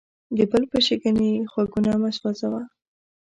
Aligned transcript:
د 0.37 0.39
بل 0.51 0.63
په 0.71 0.79
شکنې 0.87 1.31
غوږونه 1.51 1.91
مه 2.01 2.09
سوځه. 2.17 2.61